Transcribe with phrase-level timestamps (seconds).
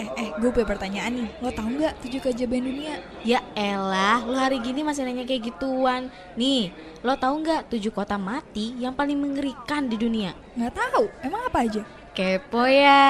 [0.00, 1.28] Eh, eh, gue punya pertanyaan nih.
[1.44, 3.04] Lo tau nggak tujuh keajaiban dunia?
[3.20, 6.08] Ya elah, lo hari gini masih nanya kayak gituan.
[6.40, 6.72] Nih,
[7.04, 10.32] lo tahu nggak tujuh kota mati yang paling mengerikan di dunia?
[10.56, 11.04] Nggak tahu.
[11.20, 11.84] Emang apa aja?
[12.16, 13.04] Kepo ya.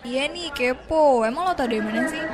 [0.00, 1.28] Iya nih, kepo.
[1.28, 2.24] Emang lo tau dari mana sih?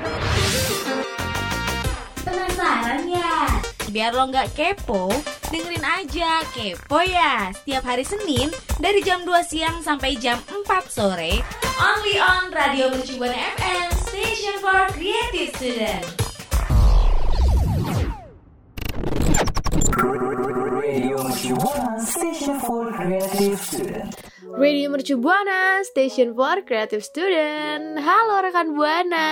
[2.23, 3.58] Penasaran ya?
[3.89, 5.09] Biar lo nggak kepo,
[5.49, 11.41] dengerin aja Kepo ya Setiap hari Senin dari jam 2 siang sampai jam 4 sore
[11.81, 16.05] Only on Radio Mercubuana FM Station for Creative Student
[20.79, 24.11] Radio Mercubuana Station for Creative Student.
[24.59, 28.01] Radio Mercu Buana, Station for Creative Student.
[28.01, 29.29] Halo rekan Buana.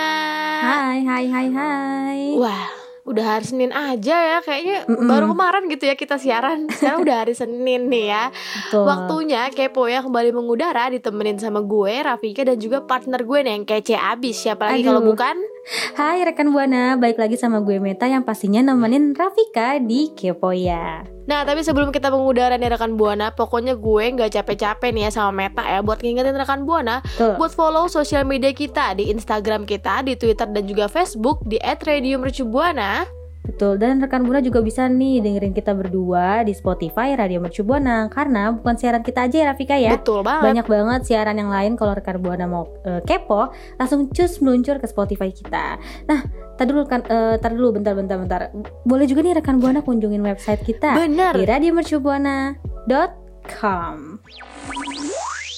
[0.62, 2.20] Hai, hai, hai, hai.
[2.36, 6.66] Wah, udah hari Senin aja ya kayaknya baru kemarin gitu ya kita siaran.
[6.74, 8.24] Sekarang udah hari Senin nih ya.
[8.34, 8.84] Betul.
[8.84, 13.64] Waktunya Kepo ya kembali mengudara ditemenin sama gue, Rafika dan juga partner gue nih yang
[13.64, 14.42] kece abis.
[14.42, 15.55] Siapa lagi kalau bukan?
[15.66, 21.02] Hai rekan Buana, balik lagi sama gue Meta yang pastinya nemenin Rafika di Kepo ya.
[21.26, 25.34] Nah tapi sebelum kita mengudara nih rekan Buana Pokoknya gue nggak capek-capek nih ya sama
[25.34, 27.34] Meta ya Buat ngingetin rekan Buana Betul.
[27.34, 33.15] Buat follow sosial media kita Di Instagram kita, di Twitter dan juga Facebook Di @radiomercubuana
[33.46, 38.10] Betul, dan rekan Buana juga bisa nih dengerin kita berdua di Spotify Radio Mercu Buana
[38.10, 39.94] Karena bukan siaran kita aja ya Rafika ya.
[39.94, 40.50] Betul banget.
[40.50, 44.90] Banyak banget siaran yang lain kalau rekan Buana mau eh, kepo Langsung cus meluncur ke
[44.90, 45.78] Spotify kita.
[46.10, 46.26] Nah,
[46.58, 48.50] tar dulu kan, eh, tar dulu bentar, bentar, bentar.
[48.82, 51.38] Boleh juga nih rekan Buana kunjungin website kita Bener.
[51.38, 54.18] Di radiomercubuana.com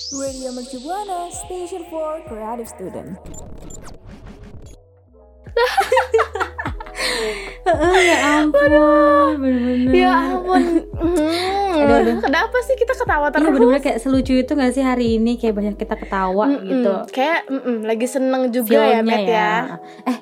[0.08, 3.20] Radio Mercu Buana, Station for Creative Student.
[8.00, 8.70] ya ampun,
[9.36, 9.92] bener-bener.
[9.92, 10.62] Ya ampun.
[10.90, 12.16] Hmm, Aduh, aduh.
[12.20, 13.44] Kenapa sih kita ketawa Iya terus?
[13.46, 15.36] bener-bener kayak selucu itu gak sih hari ini?
[15.36, 16.64] Kayak banyak kita ketawa Mm-mm.
[16.64, 16.92] gitu.
[17.10, 19.52] Kayak mm-mm, lagi seneng juga ya Matt ya,
[20.04, 20.18] Eh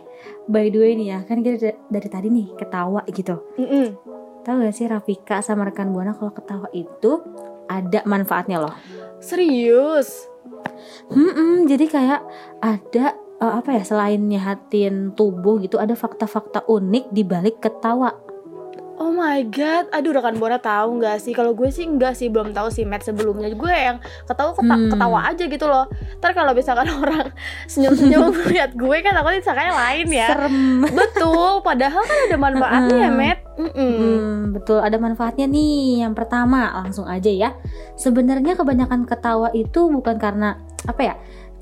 [0.47, 3.41] by the way nih ya Kan kita da- dari tadi nih ketawa gitu.
[3.57, 3.87] Mm-mm.
[4.43, 7.19] Tahu gak sih Rafika sama rekan Buana Kalau ketawa itu
[7.67, 8.75] ada manfaatnya loh?
[9.19, 10.29] Serius?
[11.09, 12.20] Hmm, jadi kayak
[12.61, 18.13] ada eh, apa ya selain nyehatin tubuh gitu ada fakta-fakta unik di balik ketawa.
[18.97, 21.36] Oh my god, aduh rekan Buana tahu nggak sih?
[21.36, 23.52] Kalau gue sih enggak sih, belum tahu sih Matt sebelumnya.
[23.52, 24.89] Gue yang ketawa keta- Hmm.
[24.89, 25.85] ketawa aja gitu loh.
[26.17, 27.29] Ntar kalau misalkan orang
[27.69, 30.29] senyum-senyum lihat gue kan takutnya disangkanya lain ya.
[30.33, 30.57] Serem.
[30.89, 33.11] Betul, padahal kan ada manfaatnya ya.
[33.13, 33.39] Matt.
[33.57, 33.92] Mm-mm.
[33.92, 36.01] Hmm, betul ada manfaatnya nih.
[36.01, 37.51] Yang pertama langsung aja ya.
[38.01, 40.57] Sebenarnya kebanyakan ketawa itu bukan karena
[40.89, 41.14] apa ya?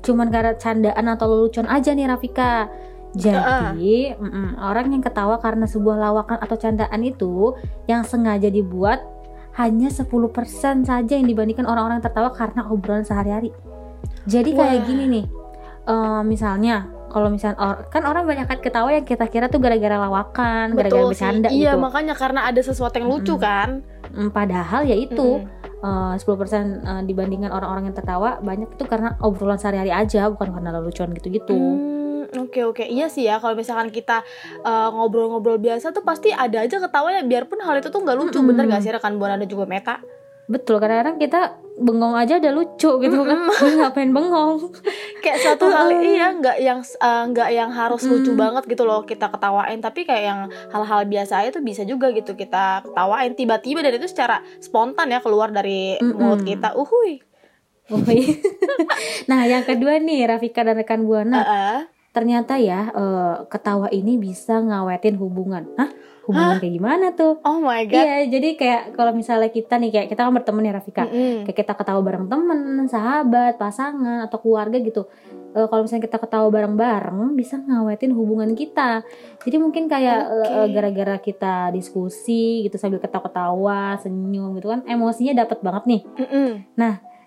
[0.05, 2.69] Cuman karena candaan atau lelucon aja nih Rafika.
[3.15, 7.55] Jadi mm-mm, orang yang ketawa karena sebuah lawakan atau candaan itu
[7.87, 9.01] yang sengaja dibuat
[9.55, 10.03] hanya 10%
[10.83, 13.55] saja yang dibandingkan orang-orang yang tertawa karena obrolan sehari-hari.
[14.27, 14.85] Jadi kayak Wah.
[14.85, 15.25] gini nih,
[15.87, 19.95] eh, misalnya kalau misalnya or- kan orang banyak kan ketawa yang kita kira tuh gara-gara
[19.95, 21.11] lawakan, gara-gara sih.
[21.15, 21.79] bercanda Iya, gitu.
[21.79, 23.79] makanya karena ada sesuatu yang lucu kan.
[24.11, 25.64] Mm, Padahal ya itu Mm-mm.
[25.85, 30.73] Eh, 10% eh, dibandingkan orang-orang yang tertawa banyak itu karena obrolan sehari-hari aja bukan karena
[30.73, 31.53] lelucon gitu-gitu.
[31.53, 34.25] Hmm, oke oke iya sih ya kalau misalkan kita
[34.65, 38.49] uh, ngobrol-ngobrol biasa tuh pasti ada aja ketawanya biarpun hal itu tuh nggak lucu Mm-mm.
[38.49, 40.01] bener gak sih rekan buana dan juga meta
[40.45, 43.39] Betul kadang-kadang kita bengong aja udah lucu gitu kan.
[43.51, 44.71] Jadi ngapain bengong?
[45.23, 48.39] kayak suatu hal iya nggak yang uh, nggak yang harus lucu Mm.
[48.39, 52.33] banget gitu loh kita ketawain tapi kayak yang hal-hal biasa aja tuh bisa juga gitu
[52.33, 56.15] kita ketawain tiba-tiba dan itu secara spontan ya keluar dari Mm-mm.
[56.15, 57.19] mulut kita uhui
[57.85, 58.41] Woi.
[59.29, 61.77] nah, yang kedua nih Rafika dan rekan Buana, Heeh.
[62.17, 65.69] ternyata ya eh, ketawa ini bisa ngawetin hubungan.
[65.77, 65.93] Hah?
[66.25, 67.37] Hubungan kayak gimana tuh?
[67.45, 70.73] oh my god Iya, jadi kayak kalau misalnya kita nih kayak kita kan berteman ya
[70.73, 71.05] Rafika.
[71.05, 71.45] Mm-mm.
[71.45, 72.59] Kayak kita ketawa bareng temen,
[72.89, 75.05] sahabat, pasangan atau keluarga gitu.
[75.55, 79.05] Eh, kalau misalnya kita ketawa bareng-bareng bisa ngawetin hubungan kita.
[79.45, 80.49] Jadi mungkin kayak Oke.
[80.51, 86.01] eh, gara-gara kita diskusi gitu sambil ketawa-ketawa, senyum gitu kan emosinya dapat banget nih.
[86.25, 86.49] Mm-mm.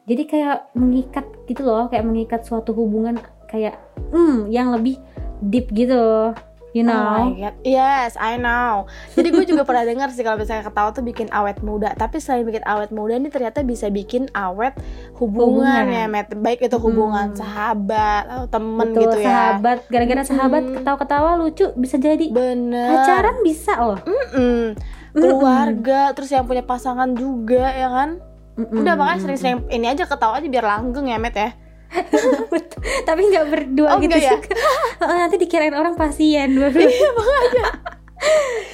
[0.08, 3.76] Jadi kayak mengikat gitu loh, kayak mengikat suatu hubungan kayak
[4.08, 4.96] hmm yang lebih
[5.44, 6.32] deep gitu.
[6.70, 7.32] You Oh know.
[7.32, 8.84] my god, yes, I know.
[9.12, 11.92] Jadi gue juga pernah dengar sih kalau misalnya ketawa tuh bikin awet muda.
[11.92, 14.76] Tapi selain bikin awet muda ini ternyata bisa bikin awet
[15.14, 15.84] hubungan, Hubungan.
[15.88, 16.28] ya, Matt.
[16.34, 17.38] Baik itu hubungan Hmm.
[17.38, 19.26] sahabat atau temen Betul, gitu ya.
[19.26, 22.88] sahabat gara-gara sahabat ketawa-ketawa lucu bisa jadi Bener.
[22.94, 23.98] pacaran bisa loh.
[24.00, 24.76] Mm-mm.
[25.14, 28.20] Keluarga, terus yang punya pasangan juga ya kan.
[28.54, 28.82] Mm-mm.
[28.82, 31.50] Udah makanya sering-sering ini aja ketawa aja biar langgeng ya, Matt ya.
[33.08, 34.36] Tapi nggak berdua Oh, gitu ya?
[35.24, 36.52] Nanti dikirain orang pasien.
[36.58, 37.70] Iya,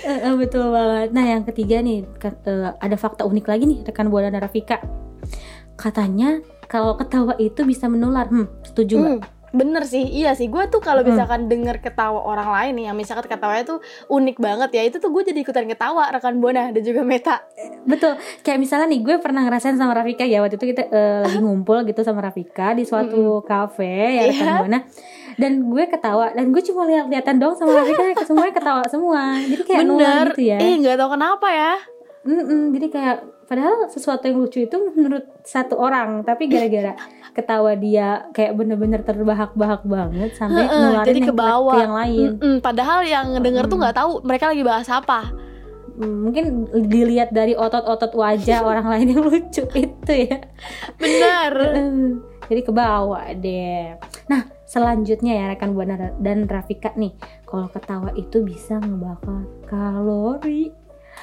[0.04, 1.12] Eh, eh, betul banget.
[1.12, 4.80] Nah, yang ketiga nih eh, ada fakta unik lagi nih rekan Buana dan Rafika.
[5.76, 8.24] Katanya kalau ketawa itu bisa menular.
[8.32, 9.12] Hmm, setuju nggak?
[9.20, 10.46] Hmm, Bener sih, iya sih.
[10.46, 11.08] Gue tuh kalau Mm.
[11.08, 13.78] misalkan denger ketawa orang lain nih, yang misalkan ketawanya tuh
[14.08, 17.38] unik banget ya, itu tuh gue jadi ikutan ketawa rekan buana dan juga Meta.
[17.84, 21.38] Betul, kayak misalnya nih gue pernah ngerasain sama Rafika ya waktu itu kita eh, lagi
[21.38, 24.54] ngumpul gitu sama Rafika di suatu kafe ya rekan Iya.
[24.58, 24.80] buana
[25.34, 29.80] dan gue ketawa dan gue cuma lihat-lihatan dong sama Rafika semuanya ketawa semua jadi kayak
[29.84, 30.26] Bener.
[30.30, 31.74] gitu ya Ih, nggak tahu kenapa ya.
[32.24, 36.96] Mm-mm, jadi kayak padahal sesuatu yang lucu itu menurut satu orang tapi gara-gara
[37.30, 41.76] ketawa dia kayak bener-bener terbahak-bahak banget sampai Heeh, nularin jadi yang ke bawah.
[41.76, 43.82] yang lain Mm-mm, padahal yang denger tuh Mm.
[43.82, 45.20] nggak tahu mereka lagi bahas apa.
[45.94, 46.44] Mm, mungkin
[46.84, 50.38] dilihat dari otot-otot wajah orang lain yang lucu itu ya.
[50.98, 51.88] Heeh.
[52.44, 58.40] jadi ke bawah deh nah selanjutnya ya rekan buana dan Rafika nih kalau ketawa itu
[58.40, 60.68] bisa ngebakar kalori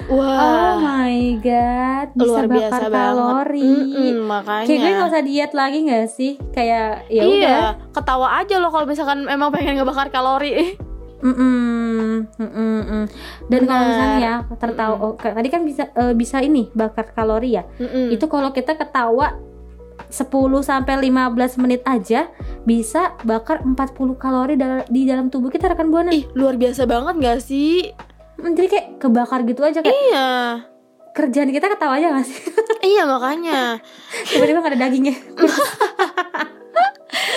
[0.09, 2.95] oh my god bisa luar biasa bakar banget.
[2.95, 4.67] kalori Mm-mm, makanya.
[4.67, 6.31] Kayak gue gak usah diet lagi gak sih?
[6.55, 7.35] Kayak ya udah.
[7.35, 7.57] iya,
[7.93, 10.79] ketawa aja loh kalau misalkan emang pengen ngebakar kalori.
[11.21, 13.05] Mm-mm, mm-mm, mm.
[13.45, 17.63] Dan kalau misalnya ya tertawa, oh, tadi kan bisa eh, bisa ini bakar kalori ya.
[17.77, 18.09] Mm-mm.
[18.09, 19.37] Itu kalau kita ketawa
[20.09, 20.27] 10
[20.65, 22.27] sampai 15 menit aja
[22.65, 24.57] bisa bakar 40 kalori
[24.89, 26.09] di dalam tubuh kita rekan buana.
[26.09, 27.93] Ih, luar biasa banget gak sih?
[28.43, 30.29] Jadi kayak kebakar gitu aja kayak Iya.
[31.11, 32.39] kerjaan kita ketawa aja gak sih?
[32.91, 33.77] Iya makanya
[34.25, 35.15] Tiba-tiba gak ada dagingnya.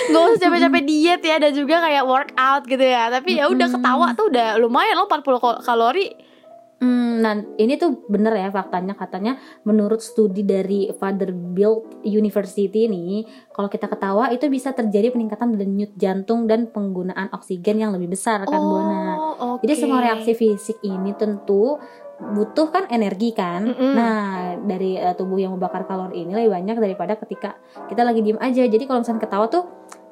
[0.05, 4.13] Gak usah capek-capek diet ya Dan juga kayak workout gitu ya Tapi ya udah ketawa
[4.13, 6.13] tuh udah lumayan loh 40 kal- kalori
[6.75, 13.23] Hmm, nah ini tuh bener ya faktanya katanya menurut studi dari Vanderbilt University nih
[13.55, 18.43] kalau kita ketawa itu bisa terjadi peningkatan denyut jantung dan penggunaan oksigen yang lebih besar
[18.43, 19.15] kan buana.
[19.55, 21.79] oke Jadi semua reaksi fisik ini tentu
[22.15, 23.71] butuh kan energi kan.
[23.71, 23.93] Mm-mm.
[23.95, 24.15] Nah
[24.59, 27.55] dari eh, tubuh yang membakar kalori ini lebih banyak daripada ketika
[27.87, 28.67] kita lagi diem aja.
[28.67, 29.63] Jadi kalau misalnya ketawa tuh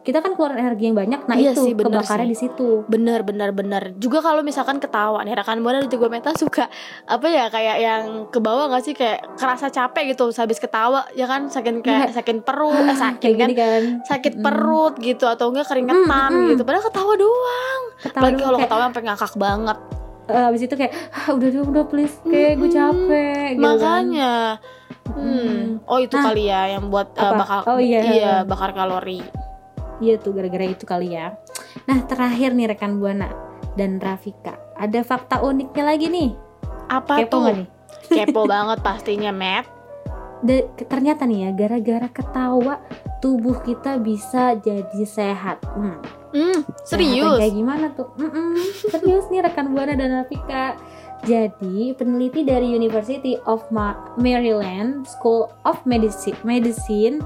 [0.03, 1.23] kita kan keluar energi yang banyak.
[1.23, 2.83] Nah Iya itu sih, bener kebakarnya di situ.
[2.85, 6.67] Bener bener bener Juga kalau misalkan ketawa nih Rekan Buana dan juga Meta suka
[7.05, 11.23] Apa ya kayak yang ke bawah gak sih Kayak kerasa capek gitu Habis ketawa Ya
[11.23, 13.83] kan Saking kayak sakit perut eh, Sakit kan kan.
[14.03, 14.43] Sakit Mm-mm.
[14.43, 16.49] perut gitu Atau enggak keringetan Mm, mm.
[16.51, 19.77] gitu Padahal ketawa doang Ketawa Apalagi dulu kalau kayak- ketawa sampai ngakak banget
[20.23, 23.61] Eh, abis itu kayak ah, udah udah udah please kayak gue capek gitu kan.
[23.61, 24.33] Makanya
[25.03, 25.19] Mm.
[25.19, 25.63] Hmm.
[25.83, 28.39] Oh itu Nah, kali ya yang buat uh, bakal Oh, iya.
[28.41, 29.19] bakar kalori.
[30.03, 31.39] Iya tuh gara-gara itu kali ya.
[31.87, 33.31] Nah terakhir nih rekan buana
[33.73, 34.59] dan Rafika.
[34.75, 36.29] Ada fakta uniknya lagi nih.
[36.91, 37.39] Apa kepo tuh?
[37.41, 37.67] nggak nih?
[38.11, 39.65] Kepo banget pastinya, Matt.
[40.43, 42.83] Da- ternyata nih ya gara-gara ketawa
[43.23, 45.63] tubuh kita bisa jadi sehat.
[45.71, 46.03] Hmm,
[46.35, 47.39] yang serius.
[47.39, 48.11] kayak gimana tuh?
[48.19, 48.59] Mm-mm,
[48.91, 50.75] serius nih rekan buana dan Rafika.
[51.23, 57.23] Jadi peneliti dari University of Ma- Maryland School of Medicine, Medicine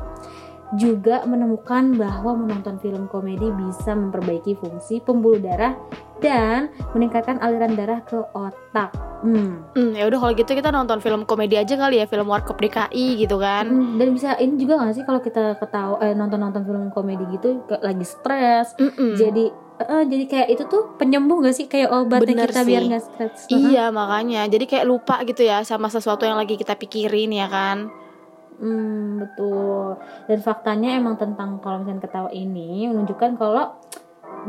[0.75, 5.79] juga menemukan bahwa menonton film komedi bisa memperbaiki fungsi pembuluh darah
[6.19, 8.91] dan meningkatkan aliran darah ke otak.
[9.23, 9.63] Hmm.
[9.73, 13.21] Hmm, ya udah kalau gitu kita nonton film komedi aja kali ya, film Warkop DKI
[13.21, 13.69] gitu kan.
[13.69, 17.63] Hmm, Dan bisa ini juga gak sih kalau kita ketawa eh, nonton-nonton film komedi gitu
[17.79, 18.75] lagi stres.
[18.75, 19.15] Mm-mm.
[19.15, 19.45] Jadi
[19.77, 22.89] eh, jadi kayak itu tuh penyembuh gak sih kayak obatnya Bener kita biar sih.
[22.91, 23.39] nggak stres.
[23.49, 24.41] Iya, makanya.
[24.49, 27.87] Jadi kayak lupa gitu ya sama sesuatu yang lagi kita pikirin ya kan.
[28.57, 30.01] Hmm, betul.
[30.25, 33.77] Dan faktanya emang tentang kalau misalnya ketawa ini menunjukkan kalau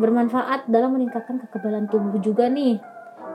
[0.00, 2.80] bermanfaat dalam meningkatkan kekebalan tubuh juga nih.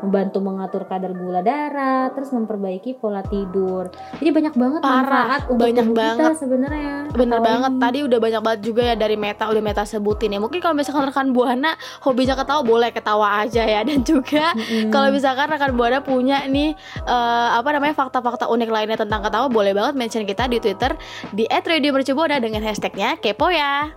[0.02, 3.88] Membantu mengatur kadar gula darah, terus memperbaiki pola tidur.
[4.18, 6.36] Jadi banyak banget Parah, manfaat untuk banyak tubuh kita banget.
[6.40, 6.96] sebenarnya.
[7.14, 7.82] Bener Ketawa banget ini.
[7.84, 10.40] tadi udah banyak banget juga ya dari Meta udah Meta sebutin ya.
[10.44, 11.72] Mungkin kalau misalkan rekan Buana
[12.02, 14.90] hobinya ketawa boleh ketawa aja ya dan juga Mm-mm.
[14.90, 16.74] Kalau misalkan rekan buana punya nih
[17.04, 20.96] eh, apa namanya fakta-fakta unik lainnya tentang ketawa, boleh banget mention kita di Twitter
[21.32, 23.92] di @radiomercubuana dengan hashtagnya kepo ya.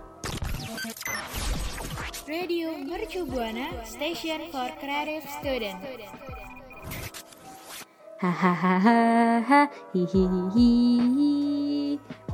[2.27, 5.79] Radio Mercu Buana Station for Creative Student.
[8.17, 10.73] hahaha hihihi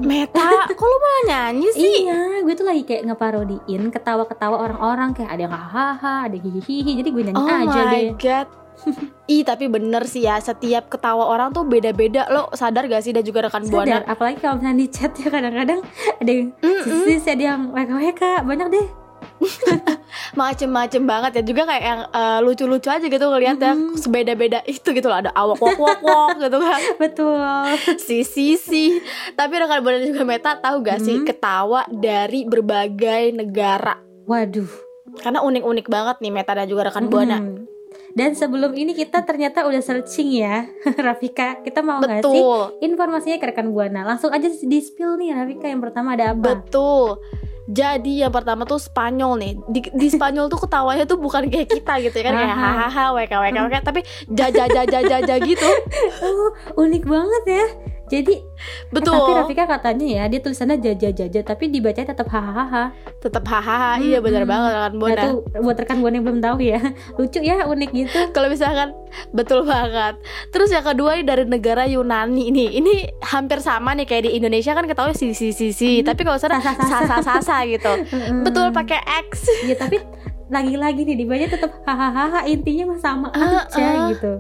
[0.02, 2.08] Meta, kok lu malah nyanyi sih?
[2.08, 6.92] iya gue tuh lagi kayak ngeparodiin ketawa-ketawa orang-orang kayak ada yang hahaha ada yang hihihi
[7.04, 8.48] jadi gue nyanyi Oh aja my deh god.
[9.34, 13.22] Ih tapi bener sih ya setiap ketawa orang tuh beda-beda lo sadar gak sih dan
[13.22, 15.80] juga rekan buana sadar apalagi kalau misalnya di chat ya kadang-kadang
[16.18, 17.06] ada yang Mm-mm.
[17.06, 19.03] sis ada yang weka-weka banyak deh
[20.40, 21.44] macem-macem banget ya.
[21.44, 23.96] Juga kayak yang eh, lucu-lucu aja gitu ngeliat ya Mm-mm.
[23.96, 25.20] sebeda-beda itu gitu loh.
[25.20, 26.82] Ada awak wok wok wok gitu kan.
[26.98, 27.38] Betul.
[27.98, 29.00] Si si si.
[29.32, 31.26] Tapi rekan buana juga Meta tahu gak sih Hmm.
[31.26, 33.96] ketawa dari berbagai negara?
[34.24, 34.70] Waduh.
[35.16, 37.70] Karena unik-unik banget nih Meta dan juga rekan buana Mm.
[38.14, 40.66] dan sebelum ini kita ternyata udah searching ya
[41.06, 41.62] Rafika.
[41.62, 42.78] Kita mau nggak sih betul.
[42.80, 44.02] informasinya ke rekan buana.
[44.04, 46.58] Langsung aja di spill nih Rafika yang pertama ada apa?
[46.58, 47.18] Betul
[47.64, 49.54] Jadi yang pertama tuh Spanyol nih.
[49.72, 52.72] Di, di Spanyol tuh ketawanya tuh bukan kayak kita gitu ya kan kayak Haha.
[52.92, 55.70] hahaha wk wk wk tapi jaja jaja jaja gitu.
[56.24, 57.66] Oh, unik banget ya.
[58.14, 58.36] Jadi
[58.90, 59.10] Betul.
[59.10, 62.94] Eh, tapi Rafika katanya ya dia tulisannya jaja jaja tapi dibacanya tetap hahaha.
[63.18, 63.98] Tetap hahaha.
[63.98, 64.52] Iya benar Hmm.
[64.52, 65.24] banget kan Nah, Bona.
[65.24, 66.80] tuh buat rekan buana yang belum tahu ya.
[67.18, 68.20] Lucu ya, unik gitu.
[68.36, 68.94] Kalau misalkan
[69.32, 70.22] betul banget.
[70.48, 72.70] Terus yang kedua ini dari negara Yunani nih.
[72.78, 72.94] Ini
[73.26, 76.00] hampir sama nih kayak di Indonesia kan ketahui si si si si.
[76.00, 77.18] Tapi kalau sana Sasa, sasa.
[77.20, 77.90] sasa gitu.
[78.14, 78.44] Mm-mm.
[78.44, 79.50] Betul pakai X.
[79.64, 79.98] Ya tapi
[80.46, 84.08] lagi-lagi nih dibacanya tetap hahaha intinya mah sama Ah, aja ah.
[84.08, 84.34] gitu.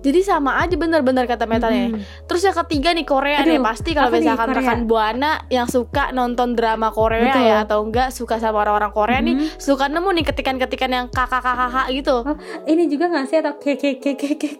[0.00, 1.92] Jadi sama aja bener-bener kata metanya.
[1.92, 2.00] Mm-mm.
[2.24, 4.58] Terus yang ketiga nih Korea Aduh, nih pasti kalau nih misalkan Korea?
[4.58, 7.44] rekan buana yang suka nonton drama Korea Betul.
[7.44, 9.46] ya atau enggak suka sama orang-orang Korea nih Mhm.
[9.56, 12.16] suka nemu nih ketikan-ketikan yang kakak kakak gitu.
[12.18, 14.54] Oh, ini juga nggak sih atau kek kek kek kek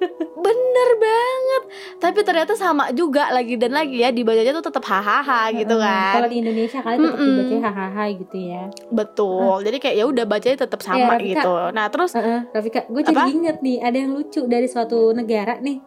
[0.40, 1.62] Bener banget.
[1.96, 6.16] Tapi ternyata sama juga lagi dan lagi ya dibacanya tuh tetap hahaha gitu kan.
[6.16, 7.28] Kalau di Indonesia kalian tetap Mm-mm.
[7.30, 8.62] dibacanya hahaha gitu ya.
[8.88, 9.56] Betul.
[9.60, 11.28] Jadi kayak ya udah bacanya tetap sama Rafika.
[11.36, 11.52] gitu.
[11.70, 13.28] Nah, terus Heeh, Rafika, gue jadi Apa?
[13.28, 15.78] inget nih ada yang lucu dari suatu negara nih.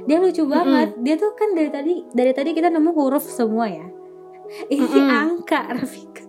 [0.00, 0.98] Dia lucu banget.
[0.98, 3.86] Dia tuh kan dari tadi dari tadi kita nemu huruf semua ya.
[4.66, 5.08] Ini Mm-mm.
[5.08, 6.22] angka Rafika.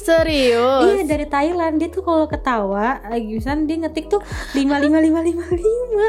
[0.00, 0.82] Serius.
[0.88, 4.20] Iya dari Thailand dia tuh kalau ketawa lagi misalnya dia ngetik tuh
[4.54, 6.06] lima lima lima lima lima.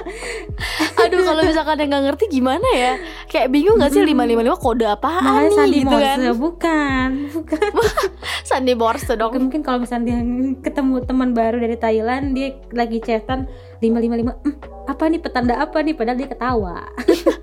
[1.06, 2.94] Aduh kalau misalkan yang nggak ngerti gimana ya?
[3.30, 6.20] Kayak bingung gak sih 555 kode apaan Makanya nih Sandi gitu Morse kan?
[6.38, 7.72] bukan, bukan.
[8.50, 9.32] Sandi Morse dong.
[9.32, 10.20] Mungkin, mungkin kalau misalnya dia
[10.66, 13.48] ketemu teman baru dari Thailand dia lagi chatan
[13.80, 14.32] lima lima lima.
[14.44, 14.56] "Hmm,
[14.86, 15.94] apa nih petanda apa nih?
[15.94, 16.76] Padahal dia ketawa.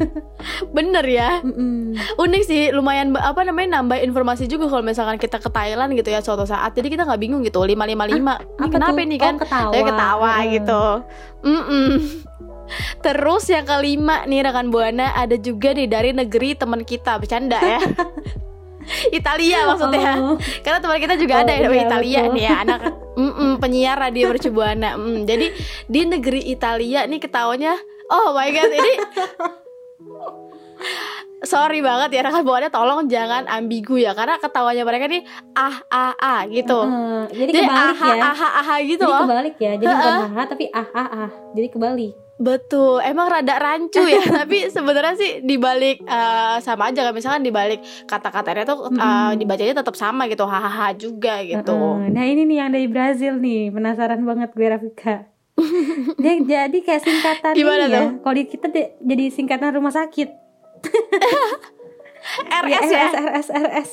[0.77, 1.41] Bener ya.
[1.41, 1.97] Mm-mm.
[2.17, 6.21] Unik sih, lumayan apa namanya nambah informasi juga kalau misalkan kita ke Thailand gitu ya
[6.21, 6.75] suatu saat.
[6.75, 7.73] Jadi kita nggak bingung gitu 555.
[8.13, 8.21] Ini
[8.61, 9.07] Apa kenapa tuh?
[9.07, 9.35] ini kan?
[9.35, 9.71] Oh, ketawa.
[9.73, 10.47] Saya ketawa Heeh.
[10.55, 10.83] gitu.
[11.45, 11.89] Mm-mm.
[13.07, 17.79] Terus yang kelima nih rekan buana ada juga nih dari negeri teman kita bercanda ya.
[19.19, 20.13] Italia maksudnya.
[20.21, 20.37] Oh.
[20.63, 22.35] Karena teman kita juga Oh, ada yang iya, Italia betul.
[22.35, 22.81] nih ya anak
[23.17, 24.91] mm-mm, penyiar radio mercubuana.
[24.97, 25.47] Mm, jadi
[25.91, 27.75] di negeri Italia nih ketawanya
[28.11, 28.93] oh my god ini
[31.43, 36.13] sorry banget ya rekan buana tolong jangan ambigu ya karena ketawanya mereka nih ah ah
[36.17, 36.81] ah gitu.
[36.81, 37.23] Heeh.
[37.31, 38.23] jadi Jadi kebalik ah ya.
[38.25, 39.23] ah ah ah gitu jadi loh.
[39.23, 39.73] kebalik ya.
[39.75, 41.31] Jadi bukan haha tapi ah ah ah.
[41.53, 42.15] Jadi kebalik.
[42.37, 47.81] Betul, emang rada rancu ya, tapi sebenarnya sih dibalik eh, sama aja kan misalkan dibalik
[48.05, 49.41] kata-katanya tuh eh, Mm-mm.
[49.41, 51.73] dibacanya tetap sama gitu, hahaha juga gitu.
[51.97, 55.17] Nah ini nih yang dari Brazil nih penasaran banget gue Rafika.
[56.21, 58.01] Dia jadi kayak singkatan Gimana ini ya.
[58.05, 58.09] tuh?
[58.21, 58.67] Kalau kita
[59.01, 60.46] jadi singkatan rumah sakit.
[62.37, 63.07] RS ya.
[63.07, 63.91] RS RS RS.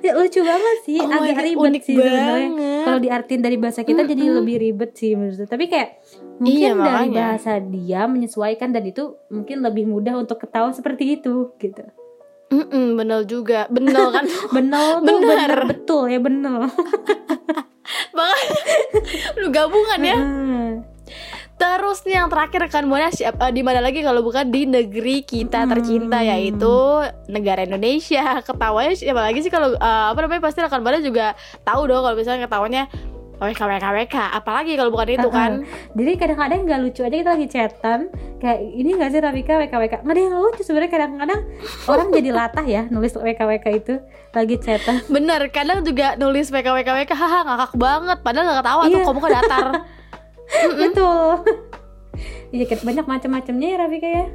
[0.00, 2.28] Ya, lucu banget sih, Oh agak God, ribet unik sih sebenarnya.
[2.48, 2.82] banget.
[2.82, 4.36] Kalau diartiin dari bahasa kita jadi Mm-mm.
[4.40, 6.00] lebih ribet sih menurut Tapi kayak
[6.38, 7.20] mungkin Iya, dari makanya.
[7.28, 11.84] bahasa dia menyesuaikan dan itu mungkin lebih mudah untuk ketawa seperti itu gitu.
[12.50, 14.24] Mm-mm, bener juga, bener kan?
[14.56, 15.46] Benel tuh Bener.
[15.46, 16.64] bener betul ya benel.
[18.10, 18.56] Makanya
[19.38, 20.16] lu gabungan ya.
[20.16, 20.68] Heeh.
[21.60, 25.62] Terus nih yang terakhir rekan buana siapa di mana lagi kalau bukan di negeri kita
[25.62, 25.70] Hmm.
[25.70, 26.72] tercinta yaitu
[27.28, 28.40] negara Indonesia.
[28.48, 29.52] Ketawanya siapa lagi sih?
[29.52, 32.88] Kalau eh, apa namanya pasti rekan buana juga tahu dong kalau misalnya ketawanya
[33.36, 35.50] WK WK WK apalagi kalau bukan itu kan.
[35.92, 38.00] Jadi kadang-kadang nggak lucu aja kita lagi chatan
[38.36, 40.92] kayak ini nggak sih Rafika WKWK nggak ada yang lucu sebenarnya.
[40.92, 41.40] Kadang-kadang
[41.88, 43.94] orang jadi latah ya nulis WKWK itu
[44.32, 45.04] lagi chatan.
[45.08, 48.18] Bener, kadang juga nulis WK WK WK haha ngakak banget.
[48.20, 49.04] Padahal gak ketawa tuh Iya.
[49.04, 49.16] kok
[50.50, 50.76] datar.
[50.76, 51.30] betul
[52.52, 54.26] Iya kayak banyak macam-macamnya ya Rafika ya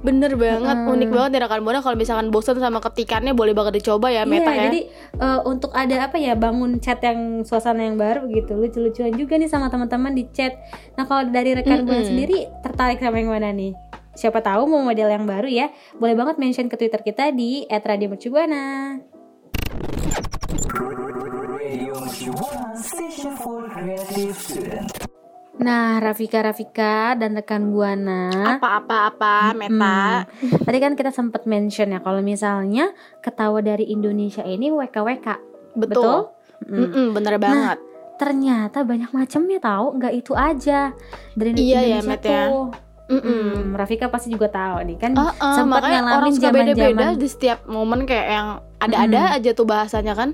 [0.00, 0.94] Bener banget, Mm-mm.
[0.96, 4.48] unik banget ya rekan buana kalau misalkan bosan sama ketikannya boleh banget dicoba ya Meta
[4.48, 4.62] Iya ya.
[4.70, 4.80] jadi
[5.20, 9.50] eh, untuk ada apa ya bangun chat yang suasana yang baru gitu lucu-lucuan juga nih
[9.50, 10.56] sama teman-teman di chat
[10.96, 12.08] Nah kalau dari rekan buana Mm-mm.
[12.08, 13.76] sendiri tertarik sama yang mana nih?
[14.16, 15.68] Siapa tahu mau model yang baru ya
[16.00, 18.96] Boleh banget mention ke Twitter kita di @radiomercubuana.
[21.60, 24.88] Radio Mercubuana Station for Creative Student.
[25.60, 28.56] Nah, Rafika Rafika dan rekan Buana.
[28.56, 30.24] Apa-apa-apa Meta.
[30.24, 35.28] Hmm, Tadi kan kita sempat mention ya kalau misalnya ketawa dari Indonesia ini WKWK.
[35.76, 36.32] Betul.
[36.64, 36.76] Mm.
[36.80, 37.76] Mm-mm, bener banget.
[38.16, 40.96] Ternyata banyak macamnya tahu, nggak itu aja.
[41.34, 42.42] Dari Iya ya, Indonesia Met, ya.
[42.48, 42.66] tuh.
[43.10, 43.42] Mm-mm.
[43.52, 45.12] Hmm, Rafika pasti juga tahu nih kan.
[45.12, 48.48] Ah, ah, sempat makanya ngalamin orang suka beda-beda zaman-zaman- di setiap momen kayak yang
[48.78, 50.30] ada-ada aja tuh bahasanya kan.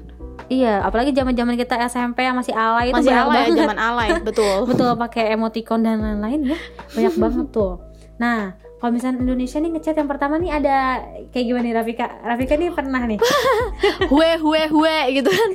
[0.47, 3.59] Iya, apalagi zaman-zaman kita SMP yang masih alay itu Masih alay banget.
[3.59, 4.57] zaman alay, betul.
[4.64, 6.59] Betul pakai emoticon dan lain-lain ya.
[6.93, 7.83] Banyak banget tuh.
[8.16, 12.07] Nah, kalau misalnya Indonesia nih ngechat yang pertama nih ada kayak gimana nih Rafika?
[12.23, 13.19] Rafika nih pernah nih.
[14.12, 15.50] Hue hue hue gitu kan.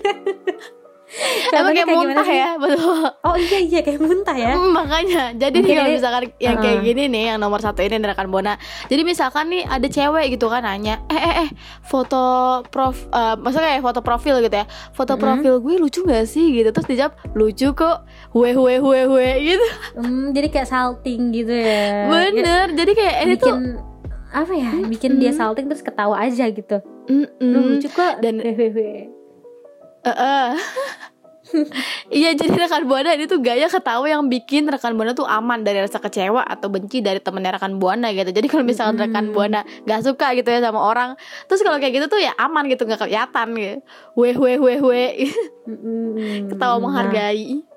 [1.51, 3.03] Emang kayak gimana muntah ya, betul.
[3.21, 4.53] Oh iya iya kayak muntah ya.
[4.53, 6.87] Mm, makanya jadi Mungkin nih kalau misalkan yang kayak Heeh.
[6.87, 10.61] gini nih yang nomor satu ini rekan Bona jadi misalkan nih ada cewek gitu kan
[10.61, 11.49] nanya eh eh eh
[11.83, 12.21] foto
[12.65, 15.21] prof eh, maksudnya kayak foto profil gitu ya foto Mm-mm.
[15.21, 19.67] profil gue lucu gak sih gitu terus dijawab lucu kok hue hue hue hue gitu
[19.93, 22.07] Hmm, jadi kayak salting gitu ya.
[22.07, 23.89] bener jadi kayak Kayak ini bikin tuh
[24.31, 24.71] apa ya?
[24.87, 25.37] Bikin dia Mm-mm.
[25.37, 26.79] salting terus ketawa aja gitu.
[27.37, 29.11] Lu lucu kok Dan- hehehe.
[30.01, 30.49] Eh, eh.
[32.07, 35.83] Iya jadi rekan buana ini tuh gaya ketawa yang bikin rekan buana tuh aman dari
[35.83, 38.31] rasa kecewa atau benci dari temennya rekan buana gitu.
[38.31, 39.03] Jadi kalau misalkan Mm-mm.
[39.11, 41.19] rekan buana gak suka gitu ya sama orang,
[41.51, 43.77] terus kalau kayak gitu tuh ya aman gitu nggak kelihatan gitu.
[44.15, 45.09] Weh weh weh weh
[45.67, 46.47] Mm-mm.
[46.55, 47.67] ketawa Nah, menghargai.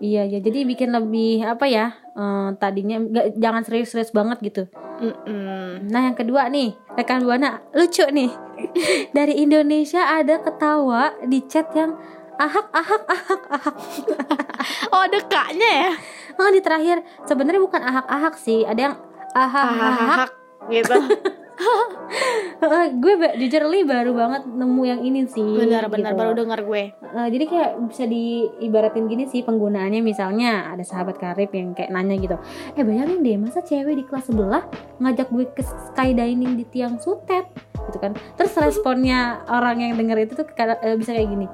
[0.00, 1.92] Iya ya, jadi bikin lebih apa ya?
[2.16, 4.62] eh, tadinya nggak jangan serius-serius banget gitu.
[5.00, 5.88] Mm-mm.
[5.88, 8.28] Nah yang kedua nih rekan buana lucu nih
[9.16, 11.96] dari Indonesia ada ketawa di chat yang
[12.36, 13.76] ahak ahak ahak ahak.
[14.92, 15.92] Oh ada kaknya ya.
[16.36, 18.94] Oh di terakhir sebenarnya bukan ahak ahak sih, ada yang
[19.36, 20.30] ahak ahak.
[20.68, 20.96] Gitu.
[23.02, 25.56] Gue ba- jujur li baru banget nemu yang ini sih.
[25.56, 26.20] Benar-benar gitu.
[26.20, 26.82] baru dengar gue.
[27.10, 32.14] Eh, jadi kayak bisa diibaratin gini sih penggunaannya misalnya ada sahabat karib yang kayak nanya
[32.22, 32.36] gitu
[32.78, 34.62] eh bayangin deh masa cewek di kelas sebelah
[35.02, 37.50] ngajak gue ke skydiving di tiang sutet
[37.90, 41.46] gitu kan terus responnya orang yang denger itu tuh eh, bisa kayak gini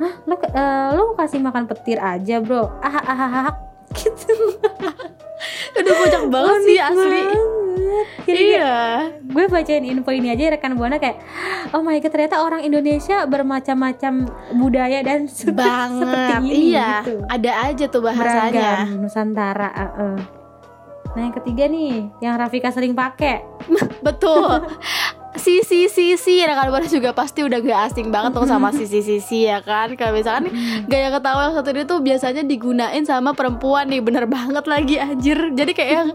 [0.00, 3.54] hah lo eh, lo kasih makan petir aja bro ah ah ah ah
[4.00, 4.32] gitu
[5.72, 7.20] Udah kocak banget sih asli.
[7.26, 7.51] banget.
[8.22, 8.74] Jadi kayak- Iya.
[9.22, 11.18] gue bacain info ini aja rekan buana kayak
[11.70, 14.12] oh my god ternyata orang Indonesia bermacam-macam
[14.54, 16.40] budaya dan suka seperti Banget.
[16.42, 16.90] ini Iya.
[17.00, 17.14] gitu.
[17.26, 18.50] Ada aja tuh bahasanya.
[18.50, 20.16] beragam Nusantara uh, uh.
[21.08, 23.44] nah yang ketiga nih yang Rafika sering pakai
[24.06, 24.64] Betul.
[25.32, 28.84] Si si si si rekan buana juga pasti udah gak asing banget tuh sama si
[28.84, 29.96] si si si ya kan.
[29.96, 30.52] Kalau misalkan
[30.84, 35.56] gaya ketawa yang satu ini tuh biasanya digunain sama perempuan nih bener banget lagi anjir.
[35.56, 36.08] Jadi kayak yang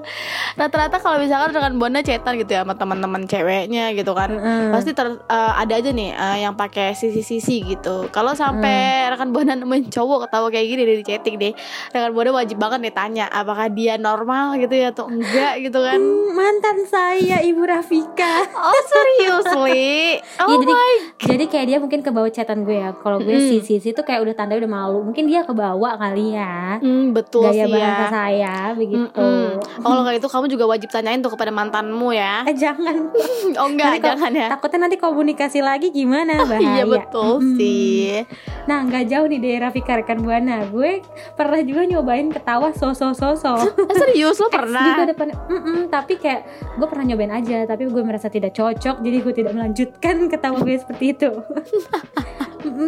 [0.54, 4.38] rata-rata kalau misalkan rekan buana chatan gitu ya sama teman-teman ceweknya gitu kan.
[4.70, 8.08] Pasti ter- eh, ada aja nih eh, yang pakai sisi sisi gitu.
[8.10, 11.54] Kalau sampai rekan buana nemuin cowok ketawa kayak gini di chatting deh,
[11.90, 15.98] rekan buana wajib banget nih tanya apakah dia normal gitu ya atau enggak gitu kan.
[15.98, 20.20] Hmm, mantan saya Ibu Rafika Oh seriously?
[20.40, 23.32] Oh Iya, jadi my jadi kayak dia mungkin ke bawah chatan gue ya kalau gue
[23.32, 23.50] Mm-mm.
[23.50, 26.78] si si si tuh kayak udah tanda udah malu mungkin dia ke bawah kali ya
[26.78, 28.08] Hmm, betul gaya sih bahasa ya.
[28.10, 29.58] saya begitu Mm-mm.
[29.78, 32.44] Oh, kalau kayak itu kamu juga wajib tanyain tuh kepada mantanmu ya.
[32.44, 33.10] eh jangan
[33.60, 34.48] Oh enggak, Nanti jangan ya.
[34.50, 37.56] takutnya nanti komunikasi lagi gimana bahaya Iya betul Mm.
[37.56, 38.24] sih.
[38.66, 41.02] Nah nggak jauh nih dari Rafika rekan buana Gue
[41.34, 45.06] pernah juga nyobain ketawa so-so so-so Eh, serius lo juga pernah?
[45.06, 46.42] depan Mm-mm, Tapi kayak
[46.76, 50.78] gue pernah nyobain aja Tapi gue merasa tidak cocok Jadi gue tidak melanjutkan ketawa gue
[50.78, 51.30] seperti itu.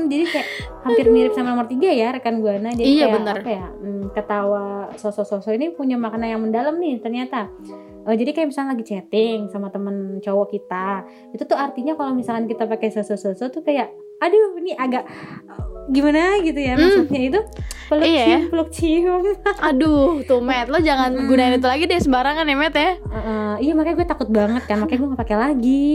[0.10, 0.48] Jadi kayak
[0.84, 4.92] hampir mirip sama nomor tiga ya rekan buana Jadi Iya, kayak apa ya mm, Ketawa
[4.98, 7.48] so-so-so ini punya makna yang mendalam nih ternyata.
[8.10, 12.50] Oh, jadi kayak misalnya lagi chatting sama temen cowok kita itu tuh artinya kalau misalkan
[12.50, 15.06] kita pakai so-so-so tuh kayak aduh ini agak
[15.90, 16.82] gimana gitu ya Hmm.
[16.82, 17.42] maksudnya itu
[17.86, 18.22] peluk Iya.
[18.24, 19.22] cium peluk cium
[19.68, 21.26] Aduh, tuh Matt, lo jangan Mm-mm.
[21.26, 22.92] gunain itu lagi deh sembarangan ya Matt ya.
[22.96, 25.90] Heeh, iya makanya gue takut banget kan makanya gue gak pakai lagi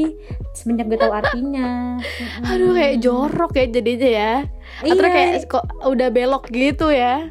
[0.53, 1.97] semenjak gue tahu artinya.
[2.45, 4.33] Aduh, kayak jorok ya jadinya ya.
[4.77, 7.31] Atau Iya, kayak kok udah belok gitu ya.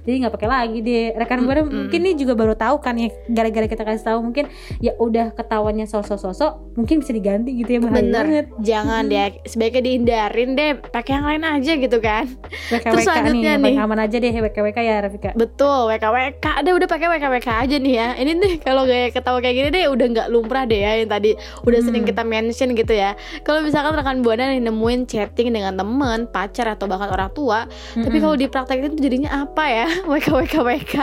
[0.00, 1.68] jadi nggak pakai lagi deh rekan gue Mm-mm.
[1.68, 5.84] mungkin nih juga baru tahu kan ya gara-gara kita kasih tahu mungkin ya udah ketawanya
[5.84, 8.24] sosok-sosok mungkin bisa diganti gitu ya bahaya Bener.
[8.24, 12.24] banget Jangan deh, sebaiknya dihindarin deh, pakai yang lain aja gitu kan.
[12.66, 13.66] WKWK nih selanjutnya yang nih.
[13.68, 17.94] paling aman aja deh WKWK ya Rafika Betul, WKWK deh udah pakai WKWK aja nih
[17.94, 18.08] ya.
[18.16, 21.36] Ini nih kalau gaya ketawa kayak gini deh udah nggak lumrah deh ya yang tadi
[21.62, 21.86] udah Hmm.
[21.86, 23.12] sering kita mention gitu ya.
[23.42, 28.06] Kalau misalkan rekan buana nih nemuin chatting dengan temen, pacar atau bahkan orang tua, tapi
[28.10, 28.22] Mm-mm.
[28.22, 29.86] kalau dipraktekin tuh jadinya apa ya?
[30.10, 30.94] WKWKWK.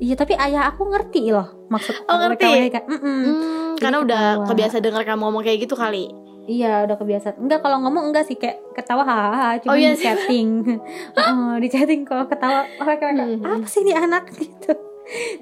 [0.00, 2.72] Iya tapi ayah aku ngerti loh maksud Oh, ngerti?
[2.80, 2.96] Mm-mm.
[2.96, 3.20] Hmm,
[3.70, 4.46] Jadi karena udah ketawa.
[4.48, 6.08] kebiasa dengar kamu ngomong kayak gitu kali.
[6.46, 7.36] Iya udah kebiasaan.
[7.36, 10.48] Enggak kalau ngomong enggak sih kayak ketawa hahaha cuma Oh, iya di chatting.
[11.20, 13.20] oh, di chatting kalau ketawa oh, WKWK.
[13.38, 13.44] Hmm.
[13.44, 14.72] Apa sih ini anak gitu.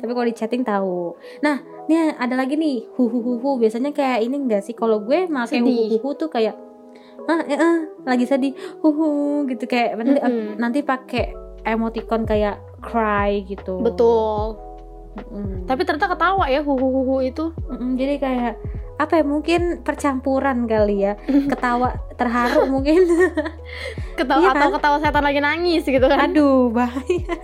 [0.03, 1.15] Tapi kalau di chatting tahu.
[1.39, 3.51] Nah, nih ada lagi nih hu hu hu hu.
[3.57, 6.59] Biasanya kayak ini enggak sih kalau gue pakai hu hu hu tuh kayak
[7.29, 9.09] ah eh, eh, lagi sedih hu hu
[9.47, 10.57] gitu kayak nanti, Mm-mm.
[10.57, 13.79] nanti pakai emoticon kayak cry gitu.
[13.79, 14.57] Betul.
[15.29, 15.67] Mm.
[15.67, 17.51] Tapi ternyata ketawa ya huhuhuhu itu.
[17.69, 18.55] Mm, jadi kayak
[18.99, 21.15] apa ya mungkin percampuran kali ya
[21.53, 23.07] ketawa terharu mungkin
[24.19, 24.75] Ketawa Iya atau kan?
[24.75, 26.19] ketawa setan lagi nangis gitu kan.
[26.19, 27.35] aduh bahaya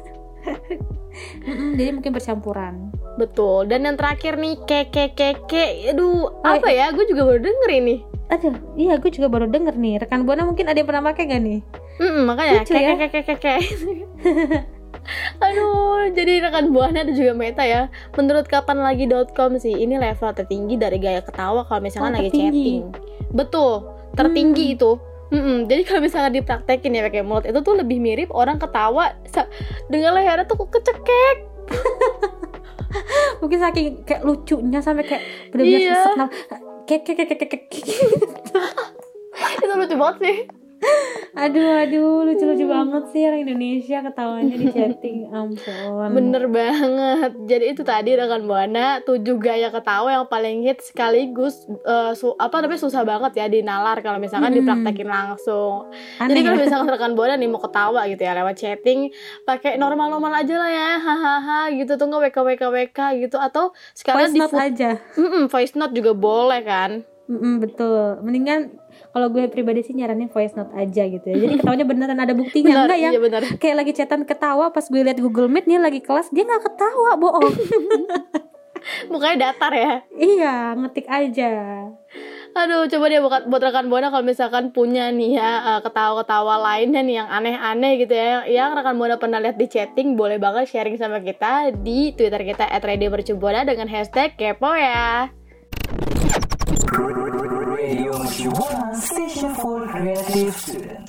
[1.79, 3.70] jadi mungkin percampuran Betul.
[3.70, 5.94] Dan yang terakhir nih keke keke.
[5.94, 6.90] Aduh, Oh, apa ya?
[6.90, 7.97] Gue juga baru denger ini.
[8.27, 11.43] Aduh iya gue juga baru denger nih rekan buana mungkin ada yang pernah pakai gak
[11.43, 11.61] nih
[11.95, 12.91] Mm, makanya Lucu ya.
[12.91, 13.63] kayak kayak kayak kayak
[15.39, 17.87] Aduh, jadi rekan buahnya dan juga Meta ya.
[18.15, 22.51] Menurut kapan lagi.com sih, ini level tertinggi dari gaya ketawa kalau misalkan Oh, lagi tertinggi.
[22.51, 22.85] chatting.
[23.31, 23.73] Betul,
[24.15, 24.97] tertinggi itu.
[25.29, 29.13] Mm-mm, Jadi kalau misalnya dipraktekin ya pakai mulut itu tuh lebih mirip orang ketawa
[29.87, 31.37] dengan lehernya tuh kecekek.
[33.41, 35.95] Mungkin saking kayak lucunya sampai kayak benar-benar Iya.
[35.95, 36.17] sesek
[36.85, 37.97] naf- kayak kayak kayak kayak kayak-
[39.64, 40.37] itu lucu banget sih.
[41.35, 45.27] Aduh, aduh, lucu-lucu banget sih orang Indonesia ketawanya di chatting.
[45.35, 46.14] Ampun.
[46.14, 47.35] Bener banget.
[47.42, 52.62] Jadi itu tadi rekan buana tujuh gaya ketawa yang paling hit sekaligus eh, su- apa
[52.62, 54.62] namanya susah banget ya dinalar kalau misalkan Mm-mm.
[54.62, 55.90] dipraktekin langsung.
[56.23, 56.62] Aneh Jadi kalau ya?
[56.62, 59.11] misalkan rekan buana nih mau ketawa gitu ya lewat chatting,
[59.42, 63.99] pakai normal-normal aja lah ya, hahaha gitu tuh nggak wk wk wk gitu atau Voice
[63.99, 64.90] sekarang di note aja.
[65.18, 66.90] Mm-mm, voice note juga boleh kan?
[67.25, 68.21] Mm-mm, betul.
[68.21, 68.77] Mendingan
[69.17, 71.37] kalau gue pribadi sih nyaranin voice note aja gitu ya.
[71.41, 73.11] Jadi ketawanya beneran ada buktinya Benar, enggak ya?
[73.11, 73.43] iya benar.
[73.57, 77.17] Kayak lagi chatan ketawa pas gue liat Google Meet nih lagi kelas dia nggak ketawa
[77.17, 77.55] bohong.
[79.11, 80.05] Mukanya datar ya.
[80.21, 81.53] iya ngetik aja.
[82.55, 87.03] Aduh, coba deh buat, buat rekan buana kalau misalkan punya nih ya eh, ketawa-ketawa lainnya
[87.03, 90.95] nih yang aneh-aneh gitu ya, yang rekan buana pernah lihat di chatting, boleh banget sharing
[90.95, 95.35] sama kita di Twitter kita @radiomercubuana dengan hashtag kepo ya.
[96.75, 98.11] Radio
[98.51, 101.07] Buana Station for Creative Student.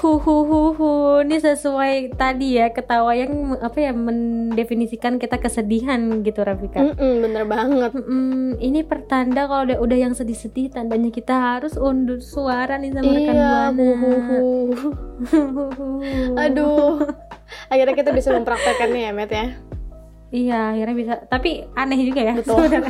[0.00, 0.90] Hu hu hu hu.
[1.20, 6.80] Ini sesuai tadi ya ketawa yang apa ya mendefinisikan kita kesedihan gitu Rafika.
[6.80, 7.92] Mm-mm, bener banget.
[7.92, 13.12] Mm, ini pertanda kalau udah, udah yang sedih-sedih tandanya kita harus undur suara nih sama
[13.12, 13.76] rekan Iya, buana.
[13.76, 14.40] buhuhu.
[16.48, 17.04] Aduh.
[17.68, 19.46] Akhirnya kita bisa mempraktekannya ya, Met ya.
[20.32, 21.14] Iya, akhirnya bisa.
[21.28, 22.80] Tapi aneh juga ya Betul.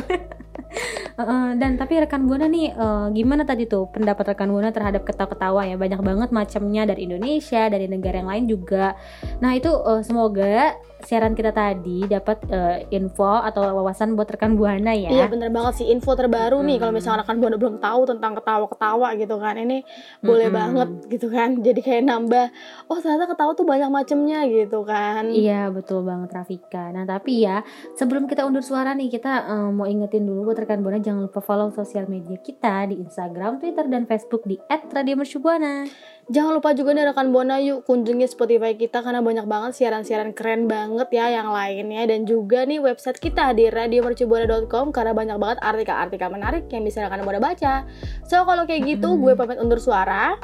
[1.61, 5.75] Dan tapi rekan buana nih eh, gimana tadi tuh pendapat rekan buana terhadap ketawa-ketawa ya
[5.77, 8.97] banyak banget macamnya dari Indonesia dari negara yang lain juga.
[9.39, 14.95] Nah itu eh, semoga siaran kita tadi dapat eh, info atau wawasan buat rekan buana
[14.95, 15.11] ya.
[15.11, 19.07] Iya bener banget sih info terbaru nih kalau misalnya rekan buana belum tahu tentang ketawa-ketawa
[19.19, 19.83] gitu kan ini
[20.23, 22.47] boleh banget gitu kan jadi kayak nambah
[22.87, 26.91] oh ternyata ketawa tuh banyak macemnya gitu kan Iya betul banget Rafika.
[26.95, 27.61] Nah tapi ya
[27.99, 31.43] sebelum kita undur suara nih kita eh, mau ingetin dulu buat rekan buana jangan lupa
[31.43, 35.85] follow sosial media kita di Instagram, Twitter dan Facebook di @radiomercubuana.
[36.31, 40.71] Jangan lupa juga nih rekan buana yuk kunjungi Spotify kita karena banyak banget siaran-siaran keren
[40.71, 46.29] banget ya yang lainnya dan juga nih website kita di radiomercubuana.com karena banyak banget artikel-artikel
[46.31, 47.83] menarik yang bisa rekan buana baca
[48.23, 49.23] so kalau kayak gitu Mm-mm.
[49.23, 50.39] gue pamit undur suara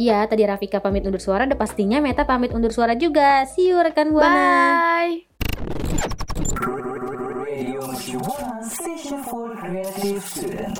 [0.00, 3.44] Iya, tadi Rafika pamit undur suara, dan pastinya Meta pamit undur suara juga.
[3.44, 4.32] See you rekan buana.
[4.32, 5.28] bye
[7.60, 7.84] Radio
[8.64, 10.79] Station for Creative Student.